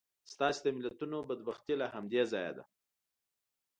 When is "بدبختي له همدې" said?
1.29-2.21